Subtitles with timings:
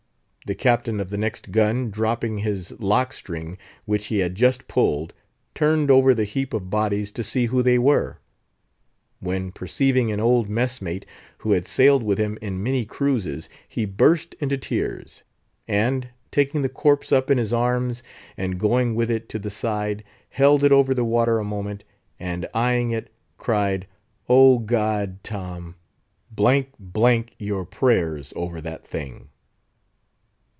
[0.47, 5.13] The captain of the next gun, dropping his lock string, which he had just pulled,
[5.55, 8.19] turned over the heap of bodies to see who they were;
[9.21, 11.05] when, perceiving an old messmate,
[11.37, 15.23] who had sailed with him in many cruises, he burst into tears,
[15.69, 18.01] and, taking the corpse up in his arms,
[18.35, 21.83] and going with it to the side, held it over the water a moment,
[22.19, 23.87] and eying it, cried,
[24.27, 25.23] "Oh God!
[25.23, 29.27] Tom!"—"D——n your prayers over that thing!